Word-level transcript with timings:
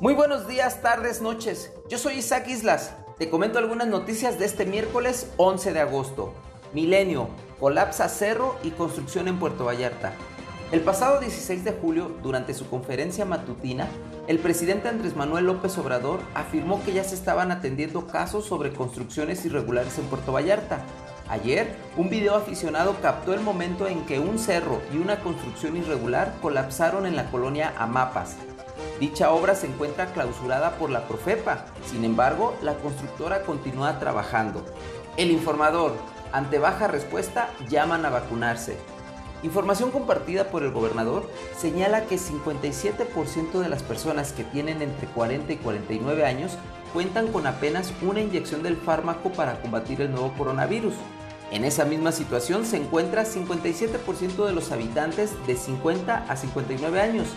Muy 0.00 0.14
buenos 0.14 0.48
días, 0.48 0.80
tardes, 0.80 1.20
noches. 1.20 1.70
Yo 1.90 1.98
soy 1.98 2.14
Isaac 2.14 2.48
Islas. 2.48 2.94
Te 3.18 3.28
comento 3.28 3.58
algunas 3.58 3.86
noticias 3.86 4.38
de 4.38 4.46
este 4.46 4.64
miércoles 4.64 5.30
11 5.36 5.74
de 5.74 5.80
agosto. 5.80 6.32
Milenio, 6.72 7.28
colapsa 7.58 8.08
cerro 8.08 8.56
y 8.62 8.70
construcción 8.70 9.28
en 9.28 9.38
Puerto 9.38 9.66
Vallarta. 9.66 10.14
El 10.72 10.80
pasado 10.80 11.20
16 11.20 11.64
de 11.64 11.72
julio, 11.72 12.12
durante 12.22 12.54
su 12.54 12.66
conferencia 12.70 13.26
matutina, 13.26 13.88
el 14.26 14.38
presidente 14.38 14.88
Andrés 14.88 15.16
Manuel 15.16 15.44
López 15.44 15.76
Obrador 15.76 16.20
afirmó 16.32 16.82
que 16.82 16.94
ya 16.94 17.04
se 17.04 17.14
estaban 17.14 17.52
atendiendo 17.52 18.06
casos 18.06 18.46
sobre 18.46 18.72
construcciones 18.72 19.44
irregulares 19.44 19.98
en 19.98 20.06
Puerto 20.06 20.32
Vallarta. 20.32 20.82
Ayer, 21.28 21.76
un 21.98 22.08
video 22.08 22.36
aficionado 22.36 22.96
captó 23.02 23.34
el 23.34 23.40
momento 23.40 23.86
en 23.86 24.06
que 24.06 24.18
un 24.18 24.38
cerro 24.38 24.80
y 24.94 24.96
una 24.96 25.20
construcción 25.20 25.76
irregular 25.76 26.36
colapsaron 26.40 27.04
en 27.04 27.16
la 27.16 27.30
colonia 27.30 27.74
Amapas, 27.76 28.36
Dicha 28.98 29.30
obra 29.30 29.54
se 29.54 29.66
encuentra 29.66 30.12
clausurada 30.12 30.76
por 30.76 30.90
la 30.90 31.08
Profepa, 31.08 31.64
sin 31.86 32.04
embargo, 32.04 32.56
la 32.62 32.74
constructora 32.74 33.42
continúa 33.42 33.98
trabajando. 33.98 34.64
El 35.16 35.30
informador, 35.30 35.94
ante 36.32 36.58
baja 36.58 36.86
respuesta, 36.86 37.48
llaman 37.68 38.04
a 38.04 38.10
vacunarse. 38.10 38.76
Información 39.42 39.90
compartida 39.90 40.50
por 40.50 40.62
el 40.62 40.70
gobernador 40.70 41.30
señala 41.56 42.04
que 42.04 42.16
57% 42.16 43.58
de 43.58 43.68
las 43.70 43.82
personas 43.82 44.32
que 44.32 44.44
tienen 44.44 44.82
entre 44.82 45.06
40 45.08 45.52
y 45.54 45.56
49 45.56 46.26
años 46.26 46.58
cuentan 46.92 47.28
con 47.28 47.46
apenas 47.46 47.92
una 48.02 48.20
inyección 48.20 48.62
del 48.62 48.76
fármaco 48.76 49.30
para 49.30 49.60
combatir 49.62 50.02
el 50.02 50.10
nuevo 50.10 50.34
coronavirus. 50.36 50.94
En 51.50 51.64
esa 51.64 51.84
misma 51.84 52.12
situación 52.12 52.64
se 52.64 52.76
encuentra 52.76 53.24
57% 53.24 54.46
de 54.46 54.52
los 54.52 54.70
habitantes 54.70 55.30
de 55.46 55.56
50 55.56 56.26
a 56.28 56.36
59 56.36 57.00
años 57.00 57.28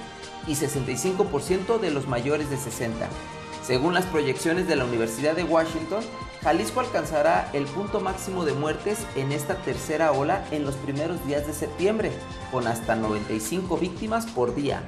y 0.45 0.53
65% 0.53 1.80
de 1.80 1.89
los 1.89 2.08
mayores 2.08 2.49
de 2.49 2.58
60. 2.58 3.08
Según 3.66 3.94
las 3.94 4.05
proyecciones 4.05 4.67
de 4.67 4.76
la 4.76 4.86
Universidad 4.86 5.36
de 5.36 5.45
Washington, 5.45 6.03
Jalisco 6.44 6.81
alcanzará 6.81 7.50
el 7.53 7.64
punto 7.66 8.02
máximo 8.02 8.44
de 8.44 8.53
muertes 8.53 9.00
en 9.16 9.31
esta 9.31 9.56
tercera 9.56 10.11
ola 10.11 10.45
en 10.52 10.66
los 10.66 10.75
primeros 10.75 11.25
días 11.25 11.47
de 11.47 11.53
septiembre, 11.53 12.11
con 12.52 12.67
hasta 12.67 12.95
95 12.95 13.78
víctimas 13.78 14.25
por 14.25 14.53
día. 14.53 14.84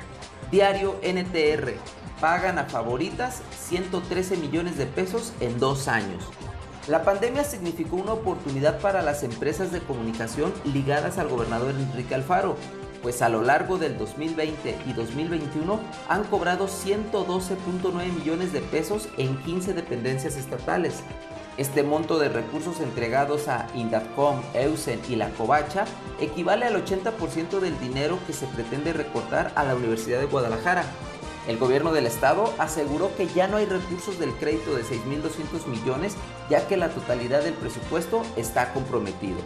Diario 0.52 1.00
NTR, 1.02 1.76
pagan 2.20 2.60
a 2.60 2.66
favoritas 2.66 3.42
113 3.68 4.38
millones 4.38 4.78
de 4.78 4.86
pesos 4.86 5.34
en 5.40 5.58
dos 5.58 5.88
años. 5.88 6.26
La 6.88 7.02
pandemia 7.02 7.44
significó 7.44 7.96
una 7.96 8.14
oportunidad 8.14 8.80
para 8.80 9.02
las 9.02 9.24
empresas 9.24 9.72
de 9.72 9.80
comunicación 9.80 10.54
ligadas 10.66 11.18
al 11.18 11.30
gobernador 11.30 11.72
Enrique 11.72 12.14
Alfaro, 12.14 12.58
pues 13.02 13.24
a 13.24 13.30
lo 13.30 13.42
largo 13.42 13.80
del 13.80 13.98
2020 13.98 14.78
y 14.86 14.94
2021 14.94 15.80
han 16.08 16.24
cobrado 16.26 16.68
112.9 16.68 17.92
millones 18.14 18.54
de 18.54 18.62
pesos 18.62 19.10
en 19.18 19.36
15 19.44 19.74
dependencias 19.74 20.38
estatales. 20.38 21.02
Este 21.58 21.82
monto 21.82 22.20
de 22.20 22.30
recursos 22.30 22.80
entregados 22.80 23.48
a 23.48 23.66
Indafcom, 23.74 24.42
Eusen 24.54 25.00
y 25.10 25.16
la 25.16 25.30
Covacha 25.30 25.86
equivale 26.20 26.66
al 26.66 26.86
80% 26.86 27.62
del 27.62 27.80
dinero 27.80 28.20
que 28.28 28.34
se 28.34 28.46
pretende 28.46 28.94
recortar 28.94 29.52
a 29.56 29.64
la 29.64 29.74
Universidad 29.74 30.20
de 30.20 30.26
Guadalajara, 30.26 30.84
el 31.48 31.58
gobierno 31.58 31.94
del 31.94 32.08
estado 32.08 32.54
aseguró 32.58 33.16
que 33.16 33.28
ya 33.28 33.48
no 33.48 33.58
hay 33.58 33.66
recursos 33.66 34.20
del 34.20 34.34
crédito 34.34 34.76
de 34.76 34.84
6.200 34.84 35.68
millones 35.68 36.16
ya 36.50 36.68
que 36.68 36.78
la 36.78 36.90
totalidad 36.90 37.44
del 37.44 37.54
presupuesto 37.54 38.24
está 38.36 38.74
comprometido. 38.74 39.38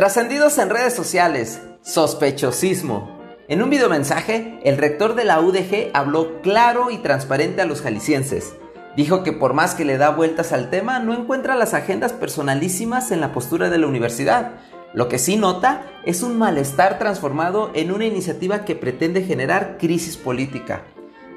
Trascendidos 0.00 0.56
en 0.56 0.70
redes 0.70 0.94
sociales, 0.94 1.60
sospechosismo. 1.82 3.20
En 3.48 3.62
un 3.62 3.68
videomensaje, 3.68 4.58
el 4.64 4.78
rector 4.78 5.14
de 5.14 5.24
la 5.24 5.40
UDG 5.40 5.90
habló 5.92 6.40
claro 6.40 6.90
y 6.90 6.96
transparente 6.98 7.60
a 7.60 7.66
los 7.66 7.82
jaliscienses. 7.82 8.54
Dijo 9.00 9.22
que 9.22 9.32
por 9.32 9.54
más 9.54 9.74
que 9.74 9.86
le 9.86 9.96
da 9.96 10.10
vueltas 10.10 10.52
al 10.52 10.68
tema, 10.68 10.98
no 10.98 11.14
encuentra 11.14 11.56
las 11.56 11.72
agendas 11.72 12.12
personalísimas 12.12 13.12
en 13.12 13.22
la 13.22 13.32
postura 13.32 13.70
de 13.70 13.78
la 13.78 13.86
universidad. 13.86 14.56
Lo 14.92 15.08
que 15.08 15.18
sí 15.18 15.38
nota 15.38 15.86
es 16.04 16.22
un 16.22 16.36
malestar 16.36 16.98
transformado 16.98 17.70
en 17.72 17.92
una 17.92 18.04
iniciativa 18.04 18.66
que 18.66 18.76
pretende 18.76 19.22
generar 19.22 19.78
crisis 19.78 20.18
política. 20.18 20.82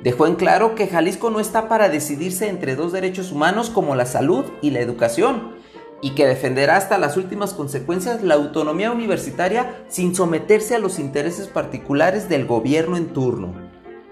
Dejó 0.04 0.28
en 0.28 0.36
claro 0.36 0.76
que 0.76 0.88
Jalisco 0.88 1.30
no 1.30 1.40
está 1.40 1.70
para 1.70 1.88
decidirse 1.88 2.50
entre 2.50 2.76
dos 2.76 2.92
derechos 2.92 3.32
humanos 3.32 3.70
como 3.70 3.96
la 3.96 4.08
salud 4.08 4.44
y 4.62 4.72
la 4.72 4.82
educación, 4.82 5.54
y 6.02 6.16
que 6.16 6.28
defenderá 6.28 6.76
hasta 6.76 6.98
las 6.98 7.16
últimas 7.16 7.54
consecuencias 7.54 8.24
la 8.24 8.34
autonomía 8.34 8.92
universitaria 8.92 9.86
sin 9.88 10.16
someterse 10.16 10.76
a 10.76 10.80
los 10.80 11.00
intereses 11.00 11.48
particulares 11.48 12.28
del 12.28 12.46
gobierno 12.46 12.98
en 12.98 13.14
turno. 13.14 13.54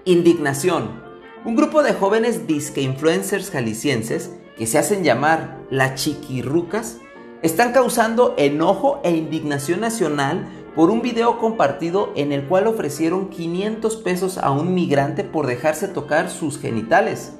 Indignación. 0.06 1.11
Un 1.44 1.56
grupo 1.56 1.82
de 1.82 1.92
jóvenes 1.92 2.46
disque 2.46 2.82
influencers 2.82 3.50
jaliscienses, 3.50 4.30
que 4.56 4.68
se 4.68 4.78
hacen 4.78 5.02
llamar 5.02 5.58
la 5.70 5.96
chiquirrucas, 5.96 6.98
están 7.42 7.72
causando 7.72 8.34
enojo 8.38 9.00
e 9.02 9.10
indignación 9.10 9.80
nacional 9.80 10.46
por 10.76 10.88
un 10.88 11.02
video 11.02 11.40
compartido 11.40 12.12
en 12.14 12.30
el 12.30 12.44
cual 12.44 12.68
ofrecieron 12.68 13.28
500 13.28 13.96
pesos 13.96 14.38
a 14.38 14.52
un 14.52 14.72
migrante 14.72 15.24
por 15.24 15.48
dejarse 15.48 15.88
tocar 15.88 16.30
sus 16.30 16.60
genitales. 16.60 17.32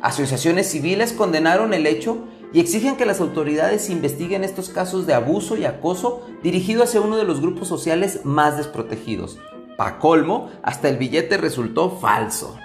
Asociaciones 0.00 0.70
civiles 0.70 1.12
condenaron 1.12 1.74
el 1.74 1.86
hecho 1.86 2.24
y 2.54 2.60
exigen 2.60 2.96
que 2.96 3.04
las 3.04 3.20
autoridades 3.20 3.90
investiguen 3.90 4.42
estos 4.42 4.70
casos 4.70 5.06
de 5.06 5.12
abuso 5.12 5.58
y 5.58 5.66
acoso 5.66 6.26
dirigido 6.42 6.82
hacia 6.82 7.02
uno 7.02 7.18
de 7.18 7.24
los 7.24 7.42
grupos 7.42 7.68
sociales 7.68 8.20
más 8.24 8.56
desprotegidos. 8.56 9.38
Pa 9.76 9.98
colmo, 9.98 10.48
hasta 10.62 10.88
el 10.88 10.96
billete 10.96 11.36
resultó 11.36 11.90
falso. 11.90 12.56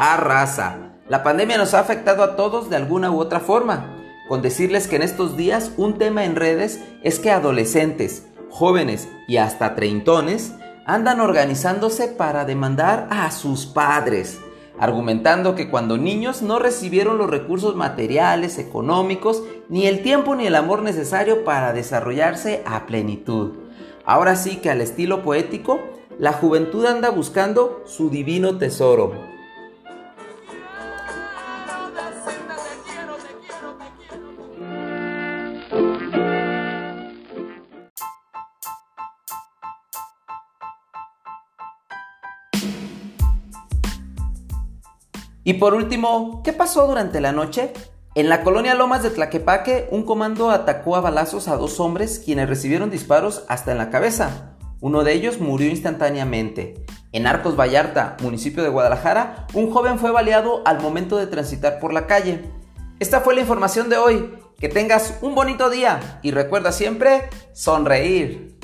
Raza, 0.00 0.76
la 1.08 1.22
pandemia 1.22 1.58
nos 1.58 1.74
ha 1.74 1.80
afectado 1.80 2.22
a 2.22 2.34
todos 2.34 2.70
de 2.70 2.76
alguna 2.76 3.10
u 3.10 3.18
otra 3.18 3.38
forma. 3.38 3.96
Con 4.28 4.40
decirles 4.40 4.88
que 4.88 4.96
en 4.96 5.02
estos 5.02 5.36
días 5.36 5.72
un 5.76 5.98
tema 5.98 6.24
en 6.24 6.36
redes 6.36 6.80
es 7.02 7.18
que 7.18 7.30
adolescentes, 7.30 8.26
jóvenes 8.48 9.08
y 9.28 9.36
hasta 9.36 9.74
treintones 9.74 10.54
andan 10.86 11.20
organizándose 11.20 12.08
para 12.08 12.46
demandar 12.46 13.08
a 13.10 13.30
sus 13.30 13.66
padres, 13.66 14.40
argumentando 14.78 15.54
que 15.54 15.68
cuando 15.68 15.98
niños 15.98 16.40
no 16.40 16.58
recibieron 16.58 17.18
los 17.18 17.28
recursos 17.28 17.76
materiales, 17.76 18.58
económicos, 18.58 19.42
ni 19.68 19.86
el 19.86 20.02
tiempo 20.02 20.34
ni 20.34 20.46
el 20.46 20.56
amor 20.56 20.80
necesario 20.82 21.44
para 21.44 21.74
desarrollarse 21.74 22.62
a 22.64 22.86
plenitud. 22.86 23.52
Ahora 24.06 24.34
sí 24.36 24.56
que 24.56 24.70
al 24.70 24.80
estilo 24.80 25.22
poético, 25.22 25.78
la 26.18 26.32
juventud 26.32 26.86
anda 26.86 27.10
buscando 27.10 27.82
su 27.84 28.08
divino 28.08 28.56
tesoro, 28.56 29.39
Y 45.50 45.54
por 45.54 45.74
último, 45.74 46.42
¿qué 46.44 46.52
pasó 46.52 46.86
durante 46.86 47.20
la 47.20 47.32
noche? 47.32 47.72
En 48.14 48.28
la 48.28 48.44
colonia 48.44 48.76
Lomas 48.76 49.02
de 49.02 49.10
Tlaquepaque, 49.10 49.88
un 49.90 50.04
comando 50.04 50.52
atacó 50.52 50.94
a 50.94 51.00
balazos 51.00 51.48
a 51.48 51.56
dos 51.56 51.80
hombres 51.80 52.22
quienes 52.24 52.48
recibieron 52.48 52.88
disparos 52.88 53.42
hasta 53.48 53.72
en 53.72 53.78
la 53.78 53.90
cabeza. 53.90 54.54
Uno 54.80 55.02
de 55.02 55.12
ellos 55.12 55.40
murió 55.40 55.68
instantáneamente. 55.68 56.84
En 57.10 57.26
Arcos 57.26 57.58
Vallarta, 57.58 58.16
municipio 58.22 58.62
de 58.62 58.68
Guadalajara, 58.68 59.48
un 59.52 59.72
joven 59.72 59.98
fue 59.98 60.12
baleado 60.12 60.62
al 60.66 60.80
momento 60.80 61.16
de 61.16 61.26
transitar 61.26 61.80
por 61.80 61.92
la 61.92 62.06
calle. 62.06 62.44
Esta 63.00 63.20
fue 63.20 63.34
la 63.34 63.40
información 63.40 63.88
de 63.88 63.96
hoy. 63.96 64.32
Que 64.56 64.68
tengas 64.68 65.18
un 65.20 65.34
bonito 65.34 65.68
día 65.68 66.20
y 66.22 66.30
recuerda 66.30 66.70
siempre 66.70 67.28
sonreír. 67.54 68.56